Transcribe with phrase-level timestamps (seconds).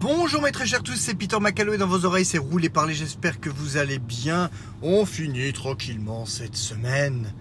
[0.00, 3.38] Bonjour mes très chers tous, c'est Peter Macalo dans vos oreilles c'est Roulé Parler, j'espère
[3.38, 4.48] que vous allez bien.
[4.80, 7.34] On finit tranquillement cette semaine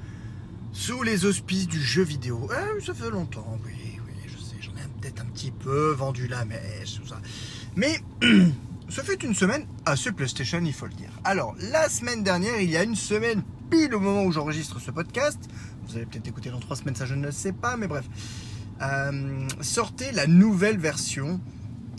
[0.74, 2.50] sous les auspices du jeu vidéo.
[2.54, 3.72] Ah, ça fait longtemps, oui,
[4.06, 7.22] oui, je sais, j'en ai peut-être un petit peu vendu la mèche, tout ça.
[7.78, 8.02] Mais
[8.90, 11.12] ça fait une semaine à ce PlayStation, il faut le dire.
[11.24, 14.92] Alors, la semaine dernière, il y a une semaine, pile au moment où j'enregistre ce
[14.92, 15.40] podcast,
[15.88, 18.04] vous allez peut-être écouter dans trois semaines, ça je ne le sais pas, mais bref,
[18.82, 21.40] euh, sortait la nouvelle version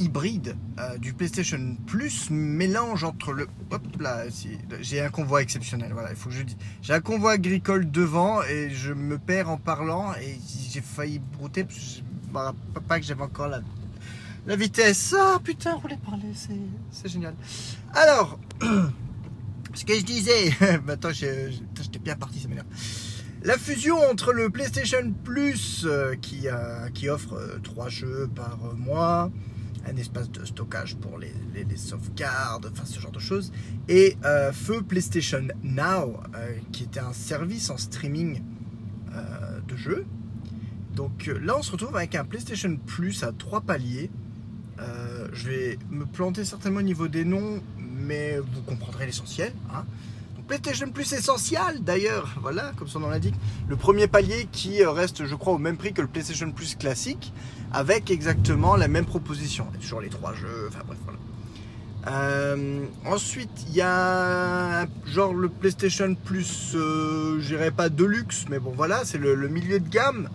[0.01, 3.47] hybride euh, du PlayStation Plus, mélange entre le.
[3.71, 4.25] Hop là,
[4.81, 5.93] j'ai un convoi exceptionnel.
[5.93, 6.57] Voilà, il faut que je dise.
[6.83, 10.39] J'ai un convoi agricole devant et je me perds en parlant et
[10.71, 12.03] j'ai failli brouter parce que je
[12.33, 13.61] rappelle pas que j'avais encore la,
[14.47, 15.15] la vitesse.
[15.19, 16.33] Ah putain, rouler parler,
[16.91, 17.35] c'est génial.
[17.95, 18.39] Alors,
[19.75, 20.53] ce que je disais.
[20.89, 22.67] Attends, j'étais bien parti, ça m'énerve.
[23.43, 26.47] La fusion entre le PlayStation Plus euh, qui,
[26.93, 29.31] qui offre euh, trois jeux par mois,
[29.87, 31.33] un espace de stockage pour les,
[31.77, 33.53] sauvegardes, enfin ce genre de choses,
[33.89, 36.21] et euh, Feu PlayStation Now,
[36.73, 38.43] qui était un service en streaming
[39.67, 40.07] de jeux.
[40.95, 44.11] Donc là, on se retrouve avec un PlayStation Plus à trois paliers.
[45.33, 49.53] je vais me planter certainement au niveau des noms, mais vous comprendrez l'essentiel.
[49.75, 49.85] Hein.
[50.51, 53.37] PlayStation Plus essentiel d'ailleurs, voilà, comme son nom l'indique.
[53.69, 56.75] Le premier palier qui euh, reste, je crois, au même prix que le PlayStation Plus
[56.75, 57.33] classique,
[57.73, 59.69] avec exactement la même proposition.
[59.79, 61.19] Sur les trois jeux, enfin bref, voilà.
[62.09, 68.47] Euh, ensuite, il y a genre le PlayStation Plus, euh, je dirais pas de luxe,
[68.51, 70.29] mais bon voilà, c'est le, milieu de gamme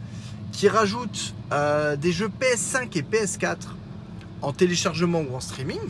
[0.54, 1.36] qui rajoute
[1.98, 3.58] des jeux PS5 et PS4
[4.42, 5.82] en téléchargement ou en streaming.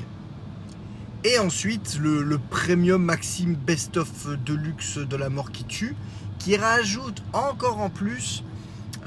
[1.28, 5.96] Et ensuite, le, Premium Maxime Best of Deluxe de la mort qui tue,
[6.38, 8.44] qui rajoute encore en plus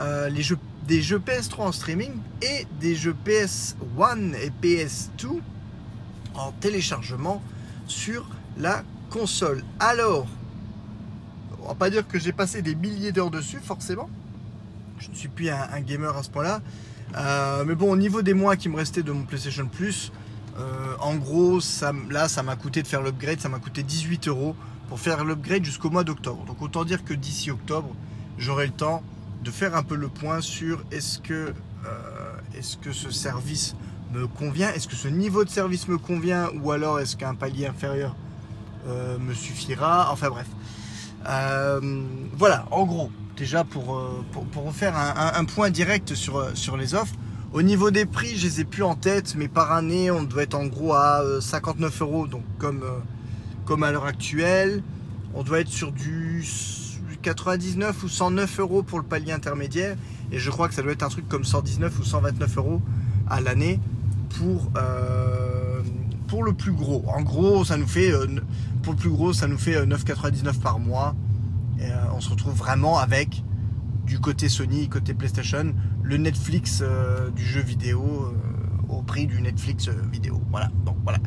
[0.00, 2.10] euh, les jeux, des jeux PS3 en streaming
[2.42, 5.38] et des jeux PS1 et PS2
[6.34, 7.41] en téléchargement
[7.86, 9.62] sur la console.
[9.78, 10.27] Alors,
[11.62, 14.10] on va pas dire que j'ai passé des milliers d'heures dessus, forcément.
[14.98, 16.62] Je ne suis plus un, gamer à ce point-là.
[17.16, 20.10] Euh, mais bon, au niveau des mois qui me restaient de mon PlayStation Plus,
[20.58, 21.60] euh, en gros,
[22.10, 24.56] là, ça m'a coûté de faire l'upgrade, ça m'a coûté 18 euros
[24.88, 26.44] pour faire l'upgrade jusqu'au mois d'octobre.
[26.46, 27.91] Donc autant dire que d'ici octobre,
[28.38, 29.02] j'aurai le temps
[29.44, 31.54] de faire un peu le point sur est-ce que,
[31.86, 33.76] euh, ce service
[34.12, 37.66] me convient, est-ce que ce niveau de service me convient ou alors est-ce qu'un palier
[37.66, 38.16] inférieur
[38.88, 40.10] euh, me suffira.
[40.10, 40.46] Enfin bref.
[42.36, 44.02] voilà, en gros, déjà pour,
[44.72, 47.14] faire un, point direct sur les offres.
[47.54, 50.42] Au niveau des prix, je les ai plus en tête, mais par année, on doit
[50.42, 52.98] être en gros à 59 euh, euros, donc comme, euh,
[53.64, 54.82] comme à l'heure actuelle.
[55.32, 56.44] On doit être sur du
[57.22, 59.97] 99 ou 109 euros pour le palier intermédiaire,
[60.31, 62.82] et je crois que ça doit être un truc comme 119 ou 129 euros
[63.31, 63.81] à l'année
[64.37, 65.81] pour, euh,
[66.26, 67.03] pour le plus gros.
[67.08, 68.12] En gros, ça nous fait,
[68.82, 71.14] pour le plus gros, ça nous fait 9,99 par mois.
[71.81, 73.42] Et on se retrouve vraiment avec
[74.08, 75.75] du côté Sony, côté PlayStation,
[76.08, 78.32] le Netflix euh, du jeu vidéo euh,
[78.88, 80.41] au prix du Netflix euh, vidéo.
[80.50, 81.19] Voilà, donc voilà.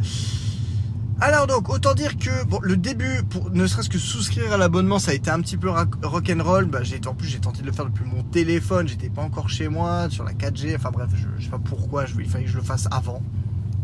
[1.20, 4.98] Alors donc, autant dire que bon, le début, pour ne serait-ce que souscrire à l'abonnement,
[4.98, 6.66] ça a été un petit peu rock'n'roll.
[6.66, 8.88] Bah, j'ai en plus j'ai tenté de le faire depuis mon téléphone.
[8.88, 10.76] J'étais pas encore chez moi sur la 4G.
[10.76, 12.06] Enfin bref, je, je sais pas pourquoi.
[12.18, 13.22] Il fallait que je le fasse avant.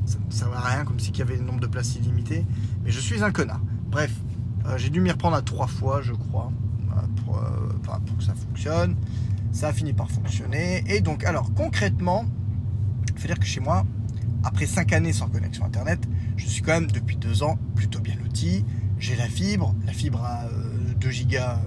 [0.06, 2.44] Ça ne servait à rien, comme si qu'il y avait le nombre de places illimité.
[2.84, 3.62] Mais je suis un connard.
[3.92, 4.12] Bref,
[4.78, 6.52] j'ai dû m'y reprendre à trois fois, je crois,
[7.24, 7.44] pour,
[7.84, 8.96] pour que ça fonctionne.
[9.58, 10.84] Ça a fini par fonctionner.
[10.86, 12.26] Et donc, alors concrètement,
[13.12, 13.88] il faut dire que chez moi,
[14.44, 16.00] après 5 années sans connexion Internet,
[16.36, 18.64] je suis quand même depuis 2 ans plutôt bien loti.
[19.00, 20.46] J'ai la fibre, la fibre à
[21.00, 21.60] 2 gigas,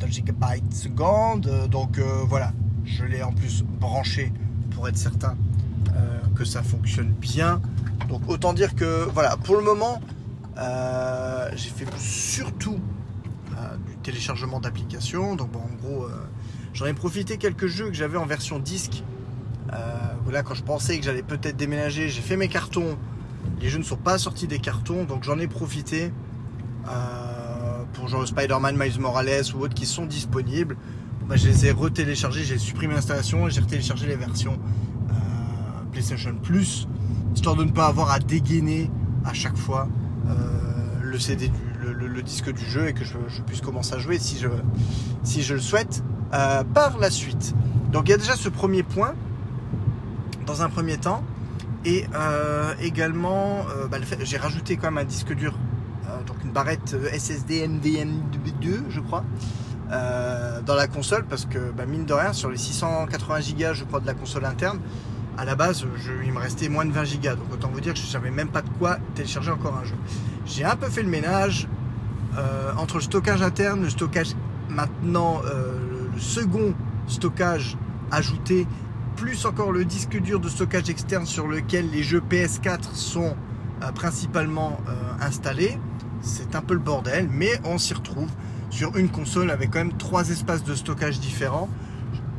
[0.00, 1.68] 2 gigabytes seconde.
[1.70, 2.54] Donc euh, voilà,
[2.86, 4.32] je l'ai en plus branché
[4.70, 5.36] pour être certain
[5.94, 7.60] euh, que ça fonctionne bien.
[8.08, 10.00] Donc autant dire que voilà, pour le moment,
[10.56, 12.80] euh, j'ai fait surtout
[13.86, 15.36] du téléchargement d'applications.
[15.36, 16.10] Donc bon, en gros, euh,
[16.78, 19.02] j'en ai profité quelques jeux que j'avais en version disque.
[19.72, 19.76] Euh,
[20.22, 22.96] voilà, quand je pensais que j'allais peut-être déménager, j'ai fait mes cartons.
[23.60, 26.12] Les jeux ne sont pas sortis des cartons, donc j'en ai profité
[26.86, 30.76] euh, pour genre Spider-Man, Miles Morales ou autres qui sont disponibles.
[31.28, 34.58] Bah, je les ai retéléchargés, j'ai supprimé l'installation et j'ai retéléchargé les versions
[35.90, 36.86] PlayStation Plus,
[37.34, 38.88] histoire de ne pas avoir à dégainer
[39.24, 39.88] à chaque fois
[41.02, 41.50] le CD
[41.98, 43.16] du disque du jeu et que je,
[43.46, 46.04] puisse commencer à jouer si je le souhaite
[46.34, 47.54] euh, par la suite.
[47.90, 49.14] Donc il y a déjà ce premier point
[50.44, 51.22] dans un premier temps.
[51.86, 55.54] Et euh, également, euh, bah, j'ai rajouté quand même un disque dur,
[56.26, 59.24] donc une barrette SSD NVMe2, je crois,
[59.88, 64.00] dans la console parce que bah, mine de rien, sur les 680 Go, je crois,
[64.00, 64.80] de la console interne,
[65.38, 65.86] à la base,
[66.26, 67.36] il me restait moins de 20 gigas.
[67.36, 69.96] Donc autant vous dire que je savais même pas de quoi télécharger encore un jeu.
[70.44, 71.68] J'ai un peu fait le ménage
[72.76, 74.34] entre le stockage interne, le stockage
[74.68, 75.40] maintenant,
[76.18, 76.74] second
[77.06, 77.76] stockage
[78.10, 78.66] ajouté,
[79.16, 83.36] plus encore le disque dur de stockage externe sur lequel les jeux PS4 sont
[83.82, 84.80] euh, principalement
[85.20, 85.78] installés.
[86.20, 88.28] C'est un peu le bordel, mais on s'y retrouve
[88.70, 91.68] sur une console avec quand même trois espaces de stockage différents.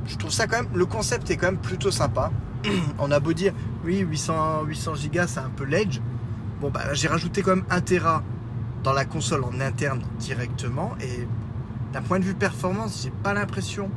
[0.06, 2.32] Je trouve ça quand même, le concept est quand même plutôt sympa.
[3.00, 3.54] on a beau dire,
[3.86, 6.00] oui, 800, 800 Go, c'est un peu l'edge.
[6.62, 8.24] Bon, bah j'ai rajouté quand même 1 Tera
[8.84, 10.96] dans la console en interne directement.
[11.02, 11.28] Et
[11.94, 13.90] d'un point de vue performance, j'ai pas l'impression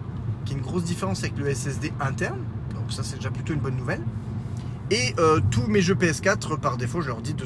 [0.45, 2.41] qu'il y ait une grosse différence avec le SSD interne.
[2.75, 4.03] Donc ça, c'est déjà plutôt une bonne nouvelle.
[4.91, 7.45] Et euh, tous mes jeux PS4, par défaut, je leur dis de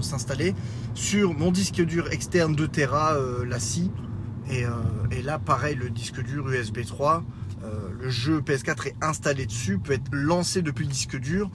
[0.00, 0.54] s'installer
[0.94, 3.90] sur mon disque dur externe 2 Tera, euh, la scie.
[4.50, 4.70] Et, euh,
[5.10, 7.24] et, là, pareil, le disque dur USB 3
[7.64, 11.50] euh, le jeu PS4 est installé dessus, peut être lancé depuis le disque dur.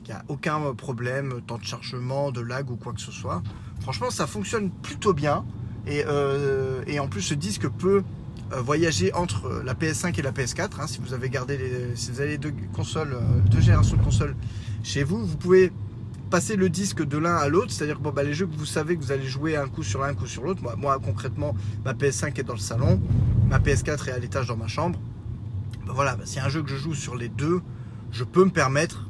[0.00, 3.42] Il n'y a aucun problème, temps de chargement, de lag ou quoi que ce soit.
[3.80, 5.44] Franchement, ça fonctionne plutôt bien.
[5.86, 8.02] Et, euh, en plus, ce disque peut
[8.52, 10.80] euh, voyager entre la PS5 et la PS4.
[10.80, 10.86] Hein.
[10.86, 13.16] si vous avez gardé les, deux consoles,
[13.50, 14.34] deux générations de consoles
[14.82, 15.72] chez vous, vous pouvez
[16.30, 17.70] passer le disque de l'un à l'autre.
[17.70, 19.82] C'est-à-dire que bon, bah, les jeux que vous savez que vous allez jouer un coup
[19.82, 20.62] sur l'un, un coup sur l'autre.
[20.76, 21.54] Moi, concrètement,
[21.84, 23.00] ma PS5 est dans le salon,
[23.48, 24.98] ma PS4 est à l'étage dans ma chambre.
[25.86, 27.60] Bah voilà, bah, un jeu que je joue sur les deux,
[28.10, 29.08] je peux me permettre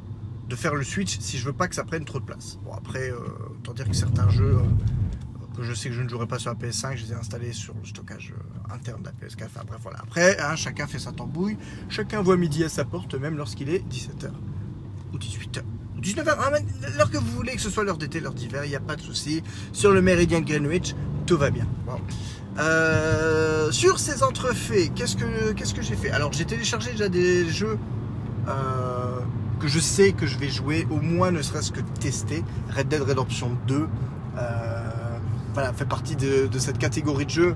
[0.49, 2.59] de faire le switch si je veux pas que ça prenne trop de place.
[2.63, 3.17] Bon après, euh,
[3.51, 4.61] autant dire que certains jeux euh,
[5.55, 7.53] que je sais que je ne jouerai pas sur la PS5, je les ai installés
[7.53, 9.45] sur le stockage euh, interne de la PS4.
[9.45, 9.99] Enfin bref voilà.
[10.01, 11.57] Après, hein, chacun fait sa tambouille,
[11.89, 14.29] chacun voit midi à sa porte, même lorsqu'il est 17h
[15.13, 15.61] ou 18h.
[16.01, 16.51] 19h, ah,
[16.97, 18.95] l'heure que vous voulez, que ce soit l'heure d'été, l'heure d'hiver, il n'y a pas
[18.95, 19.41] de souci.
[19.71, 20.93] Sur le Meridian Greenwich,
[21.25, 21.67] tout va bien.
[22.59, 26.11] Euh, sur ces entrefaits, qu'est-ce que, qu'est-ce que j'ai fait?
[26.11, 27.77] Alors j'ai téléchargé déjà des jeux
[28.47, 29.19] euh,
[29.59, 32.43] que je sais que je vais jouer, au moins ne serait-ce que tester.
[32.69, 33.87] Red Dead Redemption 2
[34.37, 34.89] euh,
[35.55, 37.55] voilà, fait partie de, cette catégorie de jeux.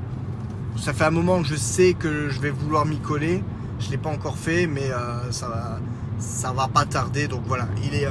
[0.78, 3.44] Ça fait un moment que je sais que je vais vouloir m'y coller.
[3.80, 4.90] Je ne l'ai pas encore fait, mais
[5.32, 5.80] ça, va,
[6.18, 7.28] ça va pas tarder.
[7.28, 8.08] Donc voilà, il est,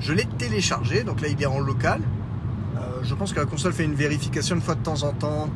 [0.00, 2.00] je l'ai téléchargé, donc là il est en local.
[3.02, 5.48] je pense que la console fait une vérification une fois de temps en temps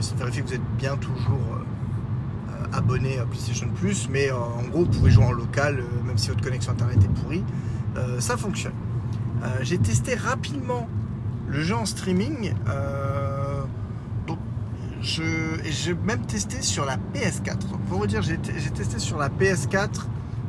[0.00, 4.36] ça vérifie que vous êtes bien toujours euh, euh, abonné à PlayStation Plus, mais euh,
[4.36, 7.44] en gros, vous pouvez jouer en local, même si votre connexion internet est pourrie.
[8.18, 8.74] ça fonctionne.
[9.62, 10.86] j'ai testé rapidement
[11.48, 12.54] le jeu en streaming.
[15.02, 15.22] je,
[15.64, 17.58] j'ai même testé sur la PS4.
[17.88, 19.88] pour vous dire, j'ai, testé sur la PS4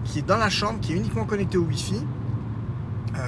[0.03, 2.01] qui est dans la chambre, qui est uniquement connectée au Wi-Fi.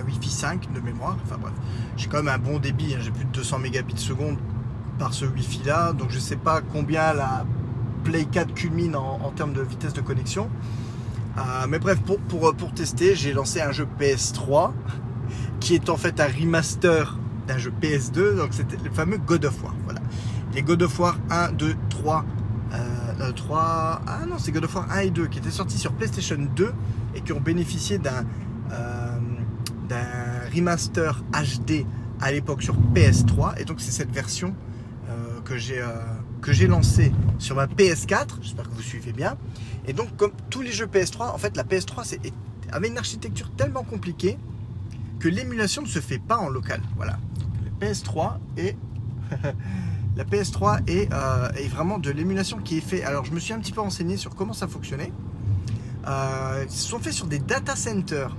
[0.05, 1.17] Wi-Fi 5 de mémoire.
[1.23, 1.53] Enfin bref,
[1.97, 2.99] j'ai quand même un bon débit, hein.
[3.01, 4.37] j'ai plus de 200 mégabits seconde
[4.97, 5.93] par ce Wi-Fi là.
[5.93, 7.45] Donc je sais pas combien la
[8.03, 10.49] Play 4 culmine en, termes de vitesse de connexion.
[11.37, 14.71] Euh, mais bref, pour tester, j'ai lancé un jeu PS3
[15.59, 17.17] qui est en fait un remaster
[17.57, 18.35] jeu PS2.
[18.35, 19.73] Donc c'était le fameux God of War.
[19.85, 20.01] Voilà.
[20.53, 22.25] Les God of War 1, 2, 3.
[23.35, 24.01] 3.
[24.07, 26.73] Ah non, c'est God of War 1 et 2 qui étaient sortis sur PlayStation 2
[27.15, 28.25] et qui ont bénéficié d'un
[28.71, 29.17] euh,
[30.55, 31.85] remaster HD
[32.21, 33.59] à l'époque sur PS3.
[33.59, 34.55] Et donc c'est cette version
[35.49, 35.87] que j'ai euh,
[36.41, 38.37] que j'ai lancé sur ma PS4.
[38.41, 39.35] J'espère que vous suivez bien.
[39.87, 42.17] Et donc, comme tous les jeux PS3, en fait, la PS3
[42.71, 44.37] avait une architecture tellement compliquée
[45.19, 46.81] que l'émulation ne se fait pas en local.
[46.95, 47.17] Voilà.
[47.81, 48.75] la PS3 est
[50.15, 53.03] la PS3 est, euh, est, vraiment de l'émulation qui est fait.
[53.03, 55.13] Alors, je me suis un petit peu renseigné sur comment ça fonctionnait.
[56.07, 58.35] Euh, ils sont faits sur des data centers.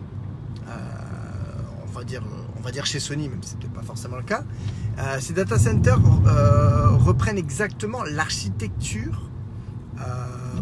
[0.67, 2.23] on va dire
[2.61, 4.45] on va dire chez Sony, même si ce n'est pas forcément le cas.
[4.99, 9.31] Euh, ces data centers euh, reprennent exactement l'architecture,
[9.99, 10.05] euh,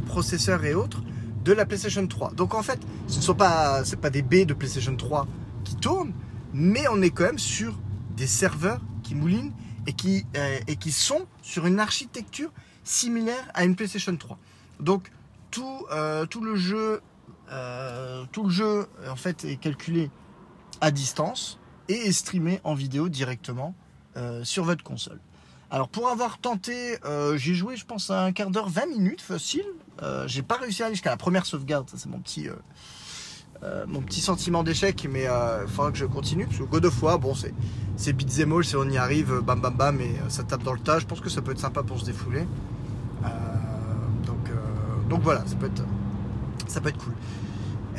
[0.07, 1.03] processeurs et autres,
[1.45, 2.33] de la PlayStation 3.
[2.33, 5.27] Donc en fait, ce ne sont pas, pas des baies de PlayStation 3
[5.65, 6.13] qui tournent,
[6.55, 7.75] mais on est quand même sur
[8.19, 9.53] des serveurs qui moulinent
[9.87, 10.27] et qui,
[10.67, 12.51] et qui sont sur une architecture
[12.85, 14.39] similaire à une PlayStation 3.
[14.81, 15.11] Donc
[15.51, 15.87] tout,
[16.29, 17.01] tout le jeu,
[18.33, 20.11] tout le jeu en fait est calculé
[20.81, 21.59] à distance
[21.89, 23.75] et est streamé en vidéo directement
[24.17, 25.21] euh, sur votre console.
[25.71, 29.67] Alors pour avoir tenté, euh, j'ai joué je pense un quart d'heure, 20 minutes facile.
[30.03, 32.49] Euh, j'ai pas réussi à aller jusqu'à la première sauvegarde, ça c'est mon petit
[33.89, 36.47] mon petit sentiment d'échec, mais il faudra que je continue.
[36.47, 37.55] Parce que God of War, bon c'est
[37.97, 40.79] c'est beat'em all, c'est on y arrive, bam bam bam, et ça tape dans le
[40.81, 41.01] tas.
[41.01, 42.47] Je pense que ça peut être sympa pour se défouler.
[44.25, 44.51] donc
[45.09, 45.57] donc voilà, ça
[46.81, 47.15] peut être cool.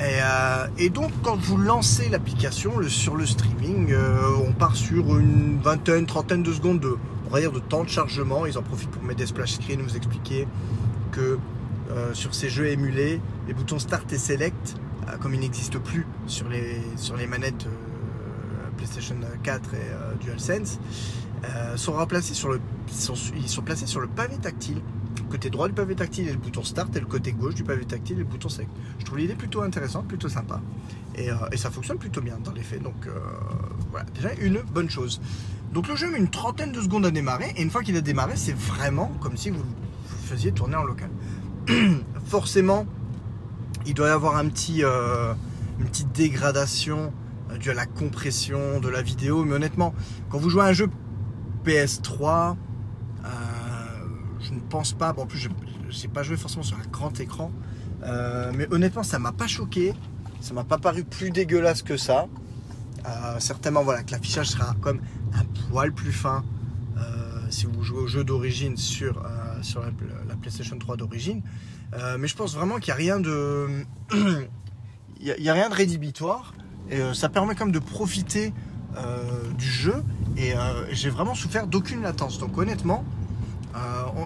[0.02, 5.60] Euh, et, donc, quand vous lancez l'application sur le streaming, euh, on part sur une
[5.62, 6.96] vingtaine, trentaine de secondes de,
[7.32, 8.46] on de temps de chargement.
[8.46, 10.48] Ils en profitent pour mettre des splash screens, vous expliquer
[11.12, 11.38] que
[11.92, 16.06] euh, sur ces jeux émulés, les boutons Start et Select, euh, comme il n'existe plus
[16.28, 20.80] sur les, sur les manettes euh, PlayStation 4 et DualSense,
[21.76, 22.60] sont remplacés sur le,
[23.36, 24.82] ils sont placés sur le pavé tactile.
[25.18, 27.64] Le côté droit du pavé tactile et le bouton Start et le côté gauche du
[27.64, 28.72] pavé tactile et le bouton Select.
[29.00, 30.62] Je trouve l'idée plutôt intéressante, plutôt sympa.
[31.16, 32.82] Et, et, ça fonctionne plutôt bien dans les faits.
[32.82, 33.08] Donc
[33.92, 35.22] voilà, déjà une bonne chose.
[35.74, 38.02] Donc le jeu met une trentaine de secondes à démarrer et une fois qu'il a
[38.02, 39.64] démarré, c'est vraiment comme si vous,
[40.30, 41.10] faisiez tourner en local.
[42.26, 42.86] Forcément,
[43.90, 45.34] il doit y avoir un petit, euh,
[45.80, 47.12] une petite dégradation
[47.50, 49.96] euh, due à la compression de la vidéo, mais honnêtement,
[50.30, 50.90] quand vous jouez à un jeu
[51.66, 52.56] PS3,
[53.26, 53.28] euh,
[54.40, 57.20] je ne pense pas, bon, en plus je n'ai pas joué forcément sur un grand
[57.20, 57.52] écran,
[58.56, 59.94] mais honnêtement ça m'a pas choqué,
[60.40, 62.28] ça m'a pas paru plus dégueulasse que ça.
[63.40, 65.02] certainement voilà que l'affichage sera comme
[65.34, 66.46] un poil plus fin
[67.50, 71.42] si vous jouez au jeu d'origine sur, euh, sur la, PlayStation 3 d'origine.
[71.94, 73.68] Euh, mais je pense vraiment qu'il n'y a rien de.
[75.22, 76.54] Il a, rien de rédhibitoire.
[76.90, 78.54] Et ça permet quand même de profiter
[79.58, 80.02] du jeu.
[80.38, 80.54] Et
[80.92, 82.40] j'ai vraiment souffert d'aucune latence.
[82.40, 83.04] Donc honnêtement,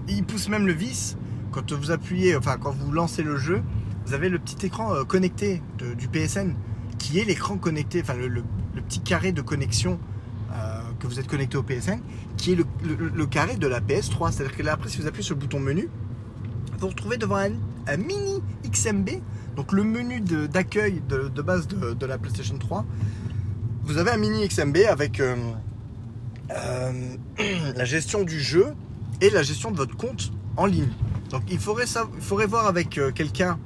[0.07, 1.17] il pousse même le vis.
[1.51, 3.63] Quand vous appuyez, enfin quand vous lancez le jeu,
[4.05, 5.63] vous avez le petit écran connecté
[5.97, 6.53] du PSN
[7.03, 8.43] qui est l'écran connecté, enfin le,
[8.87, 9.99] petit carré de connexion
[11.03, 11.99] que vous êtes connecté au PSN,
[12.37, 14.31] qui est le, carré de la PS3.
[14.31, 15.89] C'est-à-dire que là, après, si vous appuyez sur le bouton menu,
[16.79, 19.09] vous retrouvez devant un, mini XMB,
[19.57, 22.85] donc le menu d'accueil de, base de, la PlayStation 3.
[23.83, 25.35] Vous avez un mini XMB avec euh,
[26.51, 27.15] euh,
[27.75, 28.67] la gestion du jeu
[29.19, 30.91] et la gestion de votre compte en ligne.
[31.31, 33.59] Donc il faudrait, il faudrait voir avec euh, quelqu'un,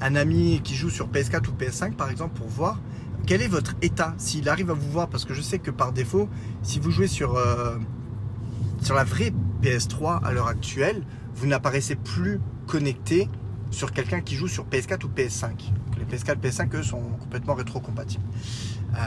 [0.00, 2.80] un ami qui joue sur PS4 ou PS5 par exemple, pour voir
[3.26, 5.92] quel est votre état S'il arrive à vous voir, parce que je sais que par
[5.92, 6.28] défaut,
[6.62, 7.76] si vous jouez sur, euh,
[8.88, 9.32] la vraie
[9.62, 11.02] PS3 à l'heure actuelle,
[11.34, 13.28] vous n'apparaissez plus connecté
[13.70, 15.50] sur quelqu'un qui joue sur PS4 ou PS5.
[15.98, 18.24] Les PS4 et PS5, eux, sont complètement rétro-compatibles.
[18.94, 18.98] Euh,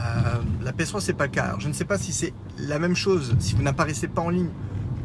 [0.62, 1.56] la PS3, c'est pas le cas.
[1.60, 4.50] je ne sais pas si c'est la même chose si vous n'apparaissez pas en ligne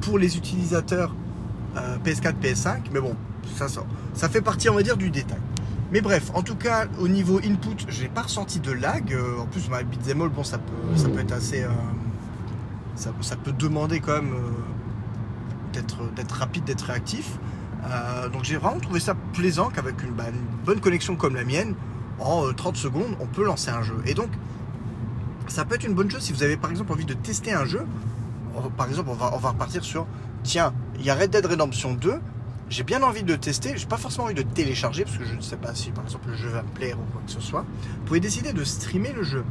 [0.03, 1.15] pour les utilisateurs
[2.05, 3.17] PS4, euh, PS5, mais bon,
[3.57, 5.41] ça, ça fait partie, on va dire, du détail.
[5.93, 9.13] Mais bref, en tout cas, au niveau input, j'ai pas ressenti de lag.
[9.13, 11.63] Euh, en plus, ma beat'em all, bon, ça peut, ça peut être assez.
[11.63, 11.69] Euh,
[12.97, 15.81] ça, peut demander quand même euh,
[16.17, 17.39] d'être rapide, d'être réactif.
[18.33, 20.25] donc j'ai vraiment trouvé ça plaisant qu'avec une, bah,
[20.65, 21.75] bonne connexion comme la mienne,
[22.19, 23.99] en 30 secondes, on peut lancer un jeu.
[24.07, 24.31] Et donc,
[25.47, 27.67] ça peut être une bonne chose si vous avez par exemple envie de tester un
[27.67, 27.87] jeu.
[28.79, 30.07] Par exemple, on va, on va repartir sur
[30.43, 32.19] tiens, il y a Red Dead Redemption 2
[32.69, 35.41] j'ai bien envie de tester, j'ai pas forcément envie de télécharger parce que je ne
[35.41, 37.63] sais pas si par exemple le jeu va me plaire ou quoi que ce soit.
[37.63, 39.45] Vous pouvez décider de streamer le jeu.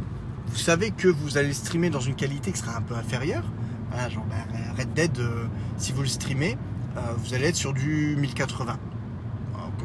[0.47, 3.43] Vous savez que vous allez le streamer dans une qualité qui sera un peu inférieure.
[4.09, 5.45] Genre ben, Red Dead, euh,
[5.77, 6.57] si vous le streamez,
[6.97, 8.77] euh, vous allez être sur du 1080.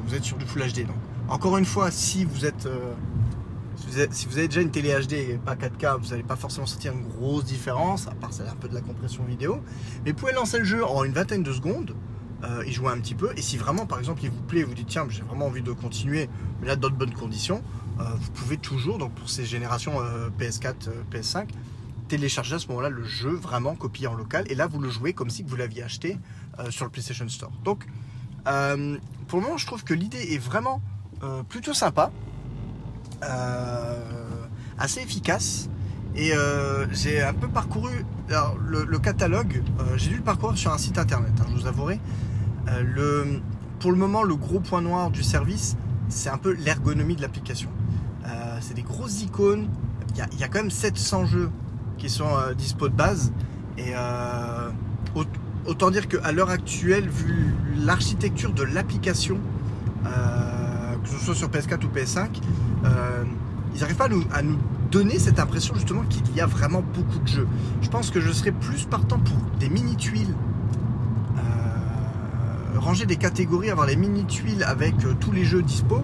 [0.05, 0.87] vous êtes sur du Full HD.
[0.87, 0.97] Donc,
[1.29, 2.93] encore une fois, si vous êtes, euh,
[4.11, 6.93] si vous avez déjà une télé HD et pas 4K, vous n'allez pas forcément sentir
[6.93, 9.63] une grosse différence, à part ça un peu de la compression vidéo.
[10.05, 11.95] Mais vous pouvez lancer le jeu en une vingtaine de secondes
[12.43, 13.31] euh, y jouer un petit peu.
[13.37, 15.73] Et si vraiment, par exemple, il vous plaît, vous dites tiens, j'ai vraiment envie de
[15.73, 16.31] continuer,
[16.61, 17.63] mais là, dans de bonnes conditions,
[17.99, 19.97] euh, vous pouvez toujours, donc pour ces générations
[20.39, 21.49] PS4, PS5,
[22.09, 24.45] télécharger à ce moment-là le jeu vraiment copié en local.
[24.49, 26.19] Et là, vous le jouez comme si vous l'aviez acheté
[26.59, 27.53] euh, sur le PlayStation Store.
[27.63, 27.85] Donc,
[29.29, 30.81] pour le moment, je trouve que l'idée est vraiment
[31.51, 32.11] plutôt sympa,
[34.79, 35.69] assez efficace.
[36.17, 36.33] Et
[36.91, 38.07] j'ai un peu parcouru
[38.67, 39.63] le, catalogue,
[39.97, 42.01] j'ai dû le parcourir sur un site internet, hein, je vous avouerai.
[42.69, 43.39] Euh,
[43.79, 45.77] pour le moment, le gros point noir du service,
[46.09, 47.71] c'est un peu l'ergonomie de l'application.
[48.27, 49.69] Euh, c'est des grosses icônes.
[50.15, 51.51] Il y, a, quand même 700 jeux
[51.97, 53.33] qui sont euh, dispo de base.
[53.79, 53.95] Et
[55.65, 59.39] autant dire qu'à l'heure actuelle, vu l'architecture de l'application,
[60.05, 62.29] que ce soit sur PS4 ou PS5,
[63.75, 64.59] ils n'arrivent pas à nous,
[64.91, 67.49] donner cette impression justement qu'il y a vraiment beaucoup de jeux.
[67.81, 70.35] Je pense que je serais plus partant pour des mini-tuiles
[72.81, 76.03] ranger des catégories, avoir les mini tuiles avec euh, tous les jeux dispo,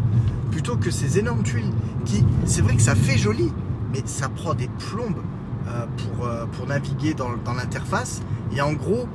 [0.51, 1.71] plutôt que ces énormes tuiles
[2.05, 3.53] qui, c'est vrai que ça fait joli,
[3.93, 5.23] mais ça prend des plombes
[5.69, 8.23] euh, pour, euh, pour naviguer dans, l'interface.
[8.55, 9.09] Et en gros,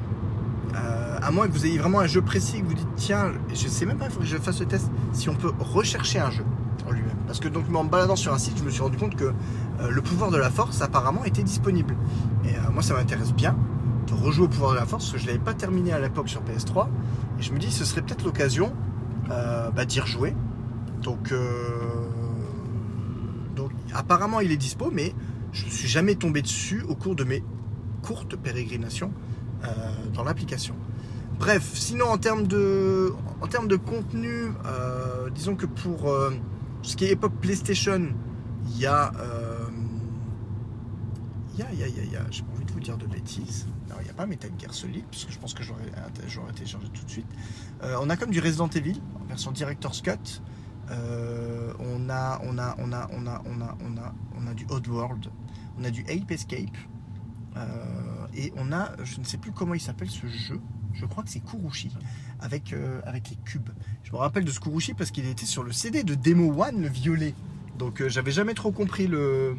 [1.23, 3.85] à moins que vous ayez vraiment un jeu précis, que vous dites tiens, je sais
[3.85, 6.43] même pas, il faut que je fasse le test, si on peut rechercher un jeu
[6.87, 7.15] en lui-même.
[7.27, 9.31] Parce que donc en me baladant sur un site, je me suis rendu compte que
[9.87, 11.95] le pouvoir de la force apparemment était disponible.
[12.43, 13.55] Et moi ça m'intéresse bien
[14.07, 15.99] de rejouer au pouvoir de la force, parce que je ne l'avais pas terminé à
[15.99, 16.87] l'époque sur PS3
[17.41, 18.73] je me dis, ce serait peut-être l'occasion
[19.29, 20.35] euh, bah, d'y rejouer.
[21.01, 21.39] Donc, euh,
[23.55, 25.13] donc, apparemment, il est dispo, mais
[25.51, 27.43] je ne suis jamais tombé dessus au cours de mes
[28.01, 29.11] courtes pérégrinations
[29.63, 29.67] euh,
[30.13, 30.75] dans l'application.
[31.39, 33.13] bref, sinon en termes de,
[33.85, 34.51] contenu,
[35.33, 36.13] disons que pour
[36.83, 38.09] ce qui est époque PlayStation,
[38.69, 39.11] il y a.
[41.53, 42.65] il y a, il y a, il y a, il y a- j'ai pas envie
[42.65, 43.67] de vous dire de bêtises.
[44.11, 45.85] A pas Metal Gear Solid, parce que je pense que j'aurais,
[46.27, 47.27] j'aurais téléchargé tout de suite.
[47.81, 50.41] Euh, on a comme du Resident Evil, en version Director's Cut.
[50.89, 54.53] Euh, on a, on a, on a, on a, on a, on a, on a
[54.53, 54.67] du.
[54.69, 56.75] On a du Ape Escape.
[57.55, 60.59] Euh, et on a, je ne sais plus comment il s'appelle ce jeu.
[60.93, 61.95] Je crois que c'est Kurushi
[62.41, 62.75] avec,
[63.05, 63.69] avec les cubes.
[64.03, 66.81] Je me rappelle de ce Kurushi parce qu'il était sur le CD de Demo One,
[66.81, 67.33] le violet.
[67.77, 69.55] Donc j'avais jamais trop compris le,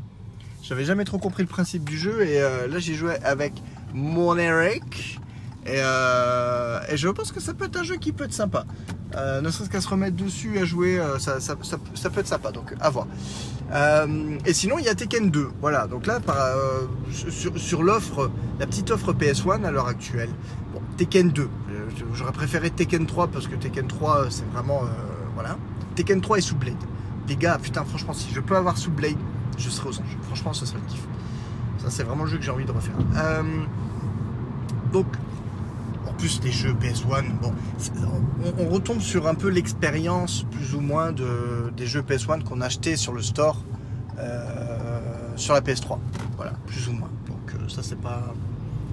[0.63, 3.55] j'avais jamais trop compris le principe du jeu et là j'ai joué avec
[3.93, 5.21] mon Eric
[5.65, 8.65] et, euh, et je pense que ça peut être un jeu qui peut être sympa.
[9.15, 12.51] Euh, ne serait-ce qu'à se remettre dessus à jouer, euh, ça, peut être sympa.
[12.51, 13.07] Donc à voir.
[14.45, 15.51] Et sinon il y a Tekken 2.
[15.61, 15.87] Voilà.
[15.87, 16.21] Donc là
[17.57, 20.31] sur, l'offre, la petite offre PS1 à l'heure actuelle.
[20.73, 21.43] Bon, Tekken 2.
[21.43, 21.49] Euh,
[22.15, 24.83] J'aurais préféré Tekken 3 parce que Tekken 3 euh, c'est vraiment
[25.35, 25.57] voilà.
[25.95, 26.75] Tekken 3 et sous Blade.
[27.29, 29.17] Les gars, putain franchement si je peux avoir sous Blade,
[29.57, 30.19] je serai aux anges.
[30.23, 31.07] Franchement ce serait le kiff.
[31.79, 32.97] Ça c'est vraiment le jeu que j'ai envie de refaire.
[34.93, 35.07] Donc
[36.09, 37.93] en plus les jeux PS1, bon, c'est-
[38.59, 42.97] on, retombe sur un peu l'expérience plus ou moins de, des jeux PS1 qu'on achetait
[42.97, 43.63] sur le store
[44.19, 45.99] euh, sur la PS3.
[46.37, 47.11] Voilà, plus ou moins.
[47.27, 48.35] Donc euh, ça c'est pas,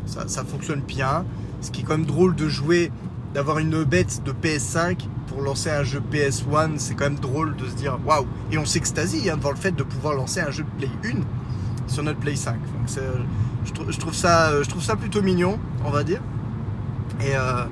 [0.05, 1.25] ça, fonctionne bien.
[1.61, 2.91] Ce qui est quand même drôle de jouer,
[3.33, 7.65] d'avoir une bête de PS5 pour lancer un jeu PS1, c'est quand même drôle de
[7.65, 8.25] se dire waouh.
[8.51, 11.89] Et on s'extasie hein, devant le fait de pouvoir lancer un jeu de Play 1
[11.91, 12.53] sur notre Play 5.
[12.53, 13.17] Donc c'est, euh,
[13.65, 16.21] je, trou- je trouve ça, euh, je trouve ça plutôt mignon, on va dire.
[17.21, 17.65] Et euh,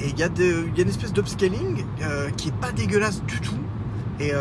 [0.00, 3.56] il y, a une espèce d'upscaling euh, qui est pas dégueulasse du tout.
[4.20, 4.32] Et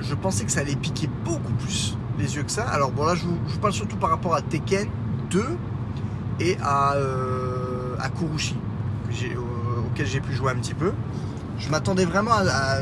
[0.00, 2.64] je pensais que ça allait piquer beaucoup plus les yeux que ça.
[2.64, 4.88] Alors bon là, je vous, parle surtout par rapport à Tekken
[5.30, 5.44] 2
[6.40, 8.56] et à, euh, Kurushi,
[9.36, 10.92] au- auquel j'ai pu jouer un petit peu.
[11.58, 12.80] Je m'attendais vraiment à,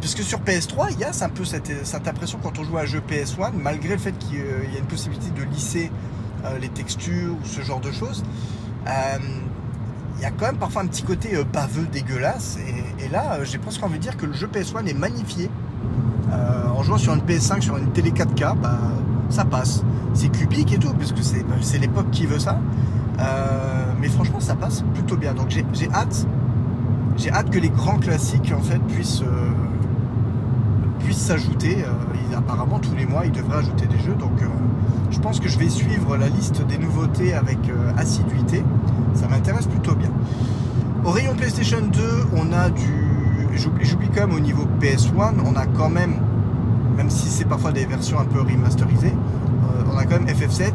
[0.00, 2.76] parce que sur PS3, il y a un peu cette, cette impression quand on joue
[2.76, 5.90] à un jeu PS1, malgré le fait qu'il y a une possibilité de lisser
[6.44, 8.24] euh, les textures ou ce genre de choses.
[8.86, 9.18] euh,
[10.16, 12.58] il y a quand même parfois un petit côté euh, baveux, dégueulasse.
[12.98, 15.50] Et, là, j'ai presque envie de dire que le jeu PS1 est magnifié.
[16.76, 18.78] En jouant sur une PS5, sur une télé 4K, bah,
[19.28, 19.84] ça passe.
[20.14, 22.58] C'est cubique et tout, parce que c'est bah, l'époque qui veut ça.
[24.00, 25.34] Mais franchement, ça passe plutôt bien.
[25.34, 26.26] Donc j'ai hâte,
[27.16, 29.22] j'ai hâte que les grands classiques en fait puissent
[31.10, 31.84] s'ajouter.
[32.36, 34.14] Apparemment, tous les mois, ils devraient ajouter des jeux.
[34.14, 34.40] Donc,
[35.12, 38.64] je pense que je vais suivre la liste des nouveautés avec euh, assiduité.
[39.14, 40.10] Ça m'intéresse plutôt bien.
[41.04, 42.00] Au rayon PlayStation 2,
[42.34, 43.08] on a du.
[43.54, 46.14] J'oublie quand même au niveau PS1, on a quand même,
[46.96, 50.72] même si c'est parfois des versions un peu remasterisées, euh, on a quand même FF7,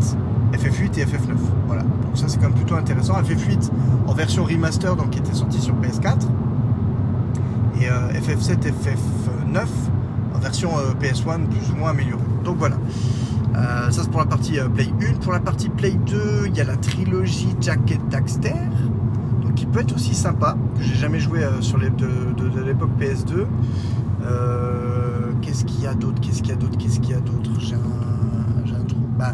[0.54, 1.36] FF8 et FF9.
[1.66, 1.82] Voilà.
[1.82, 3.14] Donc ça c'est quand même plutôt intéressant.
[3.14, 3.72] FF8
[4.06, 6.28] en version remaster, donc qui était sorti sur PS4.
[7.82, 9.66] Et euh, FF7, FF9
[10.36, 12.22] en version euh, PS1 plus ou moins améliorée.
[12.44, 12.76] Donc voilà.
[13.58, 15.16] Euh, ça c'est pour la partie euh, Play 1.
[15.16, 18.54] Pour la partie Play 2, il y a la trilogie Jack et Daxter.
[19.42, 20.56] Donc qui peut être aussi sympa.
[20.78, 23.46] Que j'ai jamais joué euh, sur de, l'époque PS2.
[24.26, 26.22] Euh, Qu'est-ce qu'il y a d'autre?
[26.22, 26.78] Qu'est-ce qu'il y a d'autre?
[26.78, 27.50] Qu'est-ce qu'il y a d'autre?
[27.60, 29.00] J'ai un, trou.
[29.18, 29.34] Bah,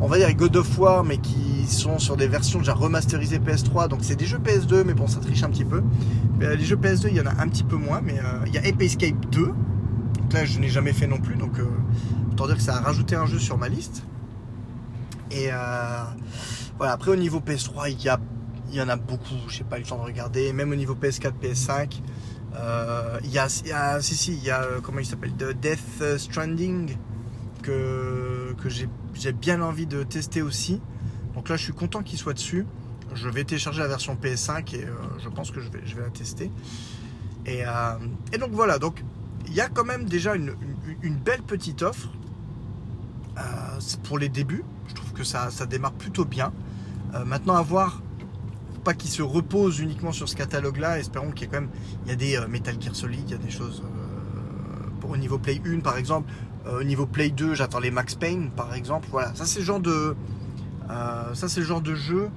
[0.00, 3.88] on va dire God of War, mais qui sont sur des versions déjà remasterisées PS3.
[3.88, 5.82] Donc c'est des jeux PS2, mais bon, ça triche un petit peu.
[6.40, 8.60] Les jeux PS2, il y en a un petit peu moins, mais il y a
[8.60, 9.40] Ape Escape 2.
[9.42, 9.54] Donc
[10.32, 11.36] là, je n'ai jamais fait non plus,
[12.36, 14.04] autant dire que ça a rajouté un jeu sur ma liste.
[15.30, 16.02] Et euh,
[16.76, 18.20] voilà, après au niveau PS3, il y, a,
[18.70, 20.52] il y en a beaucoup, je n'ai pas eu le temps de regarder.
[20.52, 22.00] Même au niveau PS4, PS5,
[22.54, 25.06] euh, il y a, il y a- si, si, il y a, euh, comment il
[25.06, 26.94] s'appelle, de Death Stranding,
[27.62, 30.80] que, que j'ai bien envie de tester aussi.
[31.34, 32.66] Donc là, je suis content qu'il soit dessus.
[33.14, 34.86] Je vais télécharger la version PS5 et
[35.22, 36.50] je pense que je vais, je vais la tester.
[37.46, 37.62] Et,
[38.32, 39.02] et donc voilà, donc
[39.46, 40.54] il y a quand même déjà une-
[41.02, 42.08] une belle petite offre.
[43.38, 43.40] Euh,
[43.80, 46.52] c'est pour les débuts, je trouve que ça, ça démarre plutôt bien.
[47.14, 48.02] Euh, maintenant, à voir,
[48.84, 50.98] pas qu'il se repose uniquement sur ce catalogue-là.
[50.98, 51.70] Espérons qu'il y ait quand même,
[52.04, 53.82] il y a des euh, Metal Gear Solid, il y a des choses
[55.08, 56.32] au niveau Play 1 par exemple.
[56.68, 59.06] Au niveau Play 2, j'attends les Max Payne par exemple.
[59.12, 60.16] Voilà, ça c'est le genre de,
[60.88, 62.28] ça c'est le genre de jeu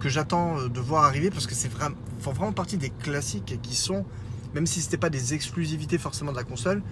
[0.00, 3.76] que, j'attends de voir arriver parce que c'est vraiment, font vraiment partie des classiques qui
[3.76, 4.06] sont,
[4.54, 6.82] même si c'était pas des exclusivités forcément de la console,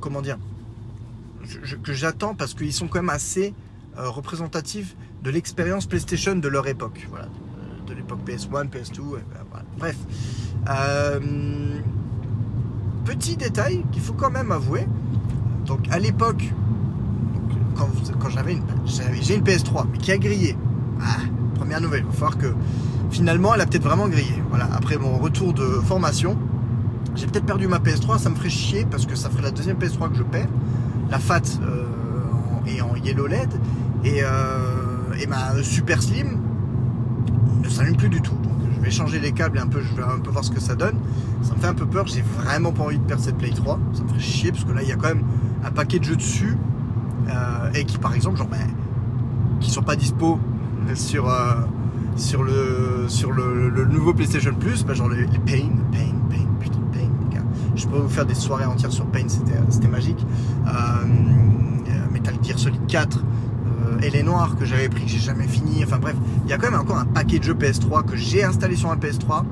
[0.00, 0.38] comment dire,
[1.82, 3.54] que j'attends parce qu'ils sont quand même assez
[3.98, 7.28] euh, représentatifs de l'expérience PlayStation de leur époque, voilà,
[7.86, 9.96] de, l'époque PS1, PS2, et ben, bref.
[10.68, 11.20] Euh,
[13.04, 14.86] petit détail qu'il faut quand même avouer,
[15.66, 16.52] donc à l'époque,
[17.76, 18.62] quand, j'avais une,
[19.20, 20.56] j'ai une PS3 mais qui a grillé.
[21.00, 21.18] Ah,
[21.54, 22.52] première nouvelle, il va falloir que,
[23.10, 24.42] finalement, elle a peut-être vraiment grillé.
[24.50, 26.36] Voilà, après mon retour de formation,
[27.14, 29.76] j'ai peut-être perdu ma PS3, ça me ferait chier parce que ça ferait la deuxième
[29.76, 30.48] PS3 que je perds.
[31.14, 31.84] La FAT euh,
[32.66, 33.48] est en yellow LED
[34.02, 36.40] et, euh, et ma Super Slim
[37.62, 38.32] ne s'allume plus du tout.
[38.32, 40.50] Donc je vais changer les câbles et un peu, je vais un peu voir ce
[40.50, 40.96] que ça donne.
[41.42, 43.78] Ça me fait un peu peur, j'ai vraiment pas envie de perdre cette Play 3.
[43.92, 45.22] Ça me ferait chier parce que là il y a quand même
[45.64, 46.58] un paquet de jeux dessus
[47.28, 48.66] euh, et qui par exemple genre ben,
[49.60, 50.40] qui sont pas dispo
[50.94, 51.32] sur
[52.16, 56.12] sur le sur le, nouveau PlayStation Plus, ben, genre les, les Pain, Pain,
[56.58, 60.24] putain Pain, les vous faire des soirées entières sur Pain, c'était magique.
[60.66, 60.70] Euh,
[62.14, 65.84] Metal Gear Solid 4 euh, et les noirs que j'avais pris que j'ai jamais fini.
[65.84, 68.44] Enfin bref, il y a quand même encore un paquet de jeux PS3 que j'ai
[68.44, 69.42] installé sur un PS3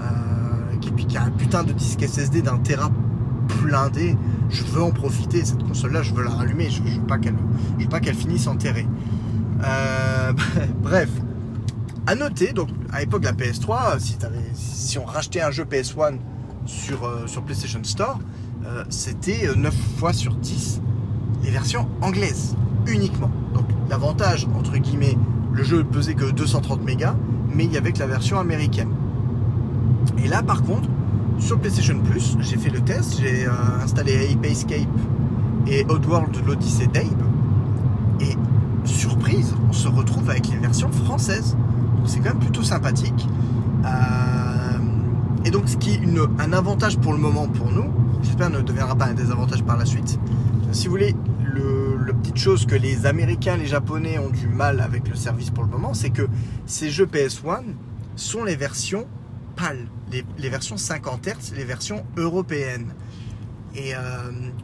[0.00, 2.90] euh, qui, a un putain de disque SSD d'un Tera
[3.62, 4.16] blindé.
[4.50, 5.44] Je veux en profiter.
[5.44, 6.68] Cette console-là, je veux la rallumer.
[6.70, 7.36] Je, veux pas qu'elle,
[7.78, 8.86] je pas qu'elle finisse enterrée.
[9.64, 10.32] Euh,
[10.82, 11.08] bref,
[12.06, 12.52] à noter.
[12.52, 14.18] Donc à l'époque la PS3, si,
[14.54, 16.18] si on rachetait un jeu PS1
[16.66, 18.18] sur euh, sur PlayStation Store,
[18.64, 20.80] euh, c'était euh, 9 fois sur 10
[21.42, 23.30] les versions anglaises uniquement.
[23.54, 25.16] Donc l'avantage, entre guillemets,
[25.52, 27.16] le jeu pesait que 230 mégas,
[27.54, 28.90] mais il y avait que la version américaine.
[30.22, 30.88] Et là par contre,
[31.38, 33.50] sur PlayStation Plus, j'ai fait le test, j'ai euh,
[33.82, 34.88] installé Ape Escape
[35.66, 37.22] et Oddworld l'Odyssée d'Abe.
[38.20, 38.36] Et
[38.84, 41.56] surprise, on se retrouve avec les versions françaises.
[41.96, 43.26] Donc c'est quand même plutôt sympathique.
[43.84, 44.41] Euh,
[45.44, 46.00] et donc ce qui est
[46.38, 49.84] un avantage pour le moment pour nous, j'espère ne deviendra pas un désavantage par la
[49.84, 50.18] suite.
[50.72, 51.14] Si vous voulez,
[51.54, 55.64] le, petite chose que les Américains, les Japonais ont du mal avec le service pour
[55.64, 56.28] le moment, c'est que
[56.66, 57.62] ces jeux PS1
[58.16, 59.06] sont les versions
[59.56, 62.94] PAL, les, versions 50 Hz, les versions européennes.
[63.74, 63.98] Et euh,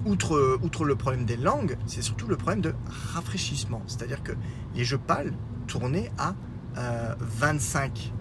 [0.06, 2.74] outre, outre le problème des langues, c'est surtout le problème de
[3.14, 3.82] rafraîchissement.
[3.86, 4.32] C'est-à-dire que
[4.74, 5.32] les jeux PAL
[5.66, 6.34] tournaient à
[6.76, 8.17] euh, 25, euh,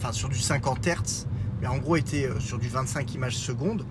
[0.00, 1.26] enfin sur du 50 Hz,
[1.60, 3.84] mais en gros étaient euh, sur du 25 images secondes,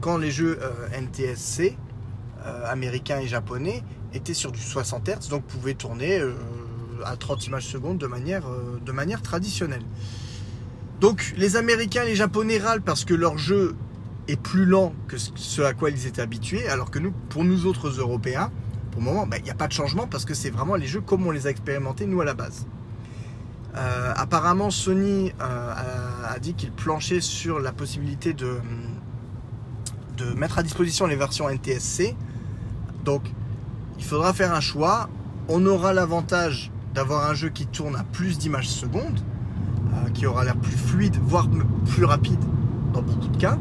[0.00, 1.76] quand les jeux euh, NTSC,
[2.46, 3.82] euh, américains et japonais,
[4.14, 6.22] étaient sur du 60 Hz, donc pouvaient tourner
[7.04, 9.82] à 30 images secondes de manière, traditionnelle.
[11.00, 13.74] Donc les Américains et les Japonais râlent parce que leur jeu
[14.28, 17.66] est plus lent que ce à quoi ils étaient habitués, alors que nous, pour nous
[17.66, 18.50] autres Européens,
[18.90, 20.86] pour le moment, ben, il n'y a pas de changement parce que c'est vraiment les
[20.86, 22.66] jeux comme on les a expérimentés nous à la base.
[23.74, 25.72] Euh, apparemment, Sony euh,
[26.28, 28.58] a, dit qu'il planchait sur la possibilité de,
[30.36, 32.14] mettre à disposition les versions NTSC.
[33.04, 33.32] Donc,
[33.98, 35.08] il faudra faire un choix.
[35.48, 39.20] On aura l'avantage d'avoir un jeu qui tourne à plus d'images secondes,
[39.94, 41.48] euh, qui aura l'air plus fluide, voire
[41.86, 42.38] plus rapide
[42.92, 43.58] dans beaucoup de cas.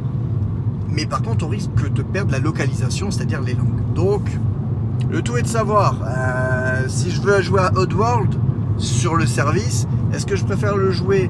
[0.88, 3.94] Mais par contre, on risque de perdre la localisation, c'est-à-dire les langues.
[3.96, 4.30] Donc,
[5.10, 5.96] le tout est de savoir
[6.90, 8.41] si je veux jouer à Oddworld
[8.82, 11.30] sur le service, est-ce que je préfère le jouer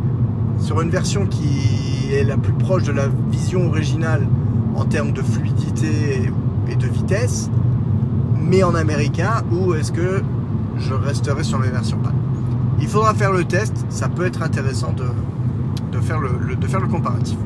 [0.58, 4.28] sur une version qui est la plus proche de la vision originale
[4.76, 6.32] en termes de fluidité
[6.70, 7.50] et de vitesse,
[8.42, 10.22] mais en américain, ou est-ce que
[10.78, 12.14] je resterai sur les versions PAL
[12.80, 15.04] Il faudra faire le test, ça peut être intéressant de,
[15.92, 17.38] de, faire, le, le- de faire le comparatif.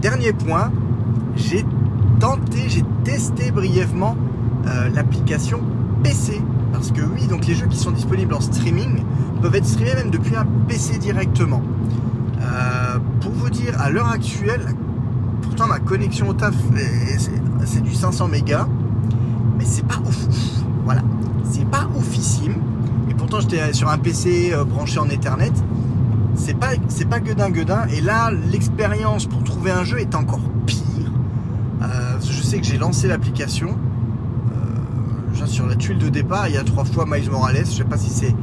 [0.00, 0.70] Dernier point,
[1.36, 1.64] j'ai
[2.20, 4.16] tenté, j'ai testé brièvement
[4.66, 5.60] euh, l'application
[6.02, 6.40] PC.
[6.86, 9.02] Parce que oui, donc les jeux qui sont disponibles en streaming
[9.40, 11.62] peuvent être streamés même depuis un PC directement.
[12.42, 14.66] Euh, pour vous dire, à l'heure actuelle,
[15.40, 17.30] pourtant ma connexion au taf, est-
[17.64, 18.68] c'est du 500 mégas,
[19.56, 20.28] mais c'est pas ouf.
[20.28, 20.36] ouf.
[20.84, 21.00] Voilà,
[21.50, 22.56] c'est pas oufissime.
[23.08, 25.52] Et pourtant, j'étais sur un PC euh, branché en Ethernet.
[26.34, 27.86] C'est pas, c'est pas gueudin gueudin.
[27.96, 30.82] Et là, l'expérience pour trouver un jeu est encore pire.
[31.80, 33.78] Euh, je sais que j'ai lancé l'application.
[35.54, 37.58] Sur la tuile de départ, il y a trois fois Miles Morales.
[37.58, 38.34] Je sais pas si c'est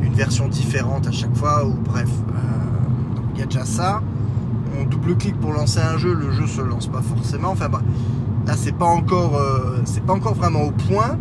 [0.00, 2.08] une version différente à chaque fois ou bref.
[2.08, 2.38] Euh,
[3.34, 4.00] il y a déjà ça.
[4.80, 7.50] On double-clique pour lancer un jeu, le jeu se lance pas forcément.
[7.50, 7.84] Enfin bref.
[8.46, 11.18] Là, c'est pas encore, euh, c'est pas encore vraiment au point.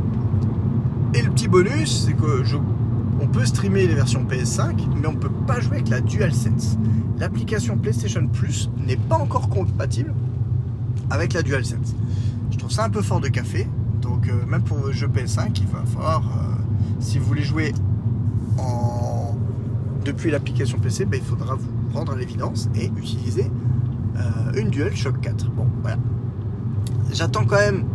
[1.14, 2.46] Et le petit bonus, c'est que
[3.20, 6.78] on peut streamer les versions PS5, mais on peut pas jouer avec la DualSense.
[7.20, 10.14] L'application PlayStation Plus n'est pas encore compatible
[11.10, 11.94] avec la DualSense.
[12.52, 13.68] Je trouve ça un peu fort de café.
[14.06, 16.54] Donc euh, même pour vos jeux PS5, il va falloir, euh,
[17.00, 17.74] si vous voulez jouer
[20.06, 23.52] depuis l'application PC, ben, il faudra vous rendre à l'évidence et utiliser
[24.18, 25.50] euh, une DualShock 4.
[25.50, 25.98] Bon, voilà
[27.12, 27.86] j'attends quand même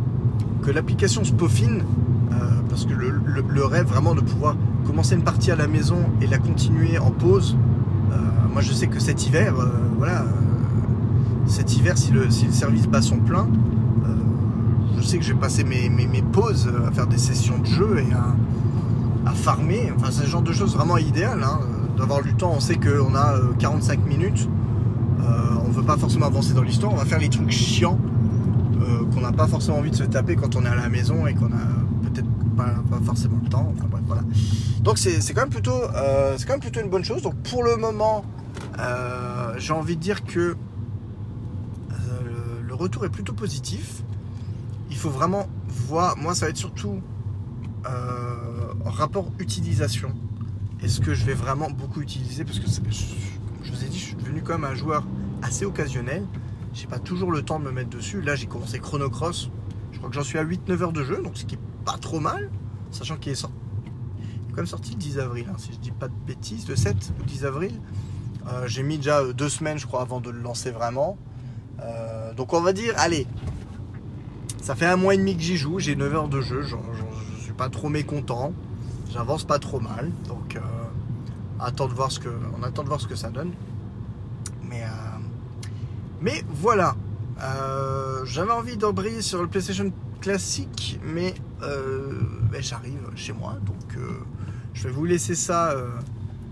[0.62, 1.84] que l'application se peaufine
[2.32, 2.36] euh,
[2.68, 6.38] parce que le, rêve vraiment de pouvoir commencer une partie à la maison et la
[6.38, 7.56] continuer en pause.
[8.52, 9.54] moi, je sais que cet hiver,
[9.96, 10.24] voilà,
[11.46, 13.46] cet hiver, si le, si le service bat son plein,
[15.00, 17.98] je sais que je vais passer mes, mes, pauses à faire des sessions de jeu
[17.98, 19.92] et à, farmer.
[19.96, 21.42] Enfin, c'est le genre de choses vraiment idéal.
[21.42, 21.60] hein.
[21.96, 22.52] d'avoir du temps.
[22.56, 24.48] On sait qu'on a euh, 45 minutes.
[25.20, 25.24] Euh,
[25.66, 26.92] on veut pas forcément avancer dans l'histoire.
[26.92, 27.98] On va faire les trucs chiants
[28.80, 31.26] euh, qu'on n'a pas forcément envie de se taper quand on est à la maison
[31.26, 33.72] et qu'on a peut-être pas, forcément le temps.
[33.76, 34.22] Enfin bref, voilà.
[34.82, 37.22] Donc c'est quand même plutôt euh, quand même plutôt une bonne chose.
[37.22, 38.24] Donc pour le moment,
[38.78, 40.56] euh, j'ai envie de dire que
[41.90, 44.02] euh, le retour est plutôt positif.
[44.90, 46.16] Il faut vraiment voir.
[46.16, 47.00] Moi, ça va être surtout
[47.86, 50.14] euh, rapport utilisation.
[50.82, 52.44] Est-ce que je vais vraiment beaucoup utiliser?
[52.44, 52.80] Parce que je,
[53.62, 55.06] je vous ai dit, je suis devenu quand même un joueur
[55.42, 56.24] assez occasionnel.
[56.72, 58.22] J'ai pas toujours le temps de me mettre dessus.
[58.22, 59.50] Là, j'ai commencé Chrono Cross.
[59.92, 61.98] Je crois que j'en suis à 8-9 heures de jeu, donc ce qui est pas
[61.98, 62.50] trop mal,
[62.90, 63.54] sachant qu'il est sorti.
[64.54, 67.24] Quand sorti le 10 avril, hein, si je dis pas de bêtises, le 7 ou
[67.24, 67.80] 10 avril.
[68.48, 71.16] Euh, j'ai mis déjà euh, deux semaines, je crois, avant de le lancer vraiment.
[71.80, 73.26] Euh, donc on va dire, allez,
[74.62, 76.76] ça fait un mois et demi que j'y joue, j'ai 9 heures de jeu, je
[77.42, 78.52] suis pas trop mécontent,
[79.12, 83.14] j'avance pas trop mal, donc euh, voir ce que, on attend de voir ce que
[83.14, 83.52] ça donne.
[84.62, 86.94] Mais, euh, voilà,
[87.42, 93.96] Euh, j'avais envie d'embrayer sur le PlayStation classique, mais ben, j'arrive chez moi, donc
[94.74, 95.74] je vais vous laisser ça.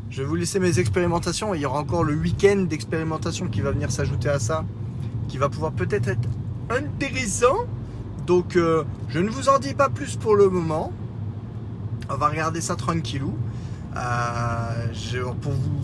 [0.09, 1.55] je vais vous laisser mes expérimentations.
[1.55, 4.65] Il y aura encore le week-end d'expérimentation qui va venir s'ajouter à ça,
[5.29, 6.29] qui va pouvoir peut-être être
[6.71, 7.67] intéressant.
[8.29, 10.93] Donc, euh, je ne vous en dis pas plus pour le moment.
[12.11, 13.35] On va regarder ça tranquillou.
[13.97, 15.81] Euh, pour, vous,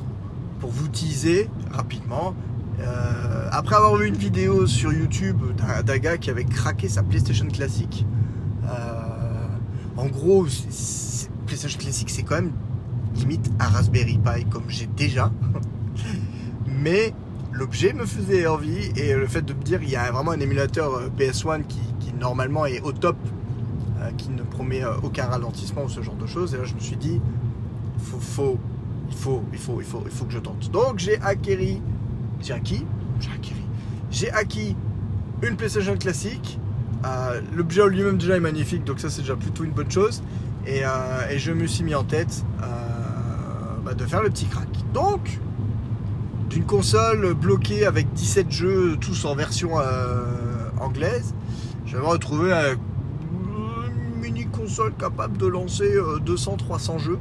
[0.60, 2.34] pour vous teaser rapidement.
[2.80, 5.38] euh, après avoir vu une vidéo sur YouTube
[5.86, 8.04] d'un gars qui avait craqué sa PlayStation classique.
[8.64, 8.68] euh,
[9.96, 10.46] en gros,
[11.46, 12.52] PlayStation classique, c'est quand même
[13.14, 15.32] limite un Raspberry Pi comme j'ai déjà.
[16.66, 17.14] Mais
[17.52, 20.40] l'objet me faisait envie et le fait de me dire il y a vraiment un
[20.40, 23.16] émulateur euh, PS1 qui, qui normalement est au top,
[24.04, 26.54] euh, qui ne promet euh, aucun ralentissement ou ce genre de choses.
[26.54, 27.20] Et là je me suis dit
[27.98, 28.58] faut, faut,
[29.08, 30.70] il faut, il faut, il faut, il faut que je tente.
[30.70, 31.80] Donc j'ai acquéri,
[32.40, 32.84] j'ai acquis,
[34.10, 34.76] j'ai acquis
[35.42, 36.58] une PlayStation classique.
[37.06, 40.22] Euh, L'objet lui-même déjà est magnifique, donc ça c'est déjà plutôt une bonne chose.
[40.66, 40.88] Et, euh,
[41.36, 42.44] je me suis mis en tête
[43.84, 44.68] bah, de faire le petit crack.
[44.94, 45.38] Donc,
[46.48, 49.72] d'une console bloquée avec 17 jeux, tous en version
[50.80, 51.34] anglaise,
[52.00, 57.18] retrouvé un- une mini console capable de lancer 200-300 jeux.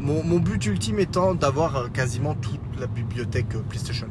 [0.00, 4.08] Mon, but ultime étant d'avoir euh, quasiment toute la bibliothèque euh, PlayStation,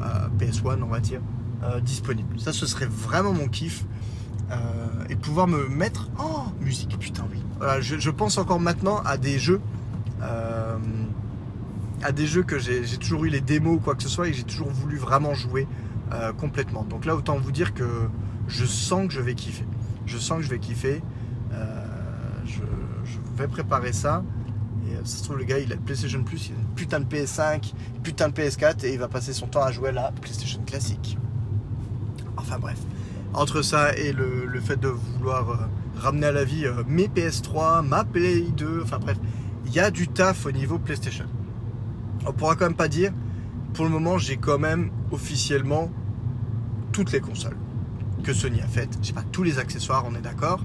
[0.00, 0.04] euh,
[0.38, 1.20] PS1 on va dire,
[1.64, 2.38] euh, disponible.
[2.38, 3.84] Ça ce serait vraiment mon kiff.
[4.50, 4.54] Euh,
[5.10, 6.08] et pouvoir me mettre...
[6.18, 7.42] Oh, musique, putain oui.
[7.58, 9.60] Voilà, je, pense encore maintenant à des jeux...
[10.22, 10.78] euh,
[12.02, 14.32] à des jeux que j'ai toujours eu les démos ou quoi que ce soit et
[14.32, 15.66] j'ai toujours voulu vraiment jouer
[16.12, 16.84] euh, complètement.
[16.84, 17.84] Donc là, autant vous dire que
[18.48, 19.66] je sens que je vais kiffer.
[20.06, 21.02] Je sens que je vais kiffer.
[21.52, 21.84] Euh,
[22.46, 22.62] je,
[23.36, 24.24] vais préparer ça.
[24.88, 26.74] Et euh, ça se trouve, le gars, il a le PlayStation Plus, il a une
[26.74, 29.90] putain de PS5, une putain de PS4 et il va passer son temps à jouer
[29.90, 31.16] à la PlayStation classique.
[32.36, 32.78] Enfin bref.
[33.34, 35.56] Entre ça et le, fait de vouloir euh,
[35.96, 39.18] ramener à la vie mes PS3, ma Play 2, enfin bref,
[39.66, 41.26] il y a du taf au niveau PlayStation.
[42.26, 43.12] On pourra quand même pas dire,
[43.74, 45.90] pour le moment, j'ai quand même officiellement
[46.90, 47.56] toutes les consoles
[48.22, 48.98] que Sony a faites.
[49.02, 50.64] J'ai pas tous les accessoires, on est d'accord,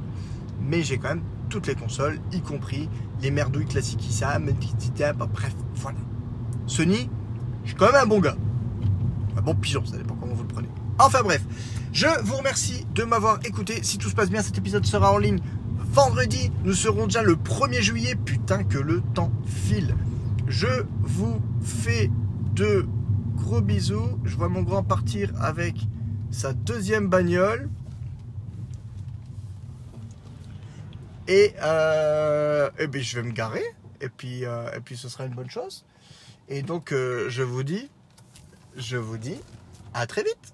[0.62, 2.90] mais j'ai quand même toutes les consoles, y compris
[3.22, 4.44] les merdouilles classiques qui savent,
[5.34, 6.00] bref, voilà.
[6.66, 7.10] Sony,
[7.64, 8.36] je suis quand même un bon gars.
[9.38, 10.70] Un bon pigeon, ça dépend comment vous le prenez.
[11.00, 11.44] Enfin bref,
[11.92, 13.82] je vous remercie de m'avoir écouté.
[13.84, 15.40] Si tout se passe bien, cet épisode sera en ligne
[15.92, 16.52] vendredi.
[16.64, 18.16] Nous serons déjà le 1er juillet.
[18.16, 19.96] Putain que le temps file.
[20.48, 20.68] Je
[21.02, 22.12] vous fais
[22.56, 22.88] de
[23.36, 24.20] gros bisous.
[24.24, 25.88] Je vois mon grand partir avec
[26.34, 27.70] sa deuxième bagnole.
[31.28, 33.64] Et, euh, eh ben, je vais me garer.
[34.02, 35.86] Et puis, euh, et puis ce sera une bonne chose.
[36.50, 37.90] Et donc, euh, je vous dis,
[38.76, 39.40] je vous dis
[39.94, 40.52] à très vite.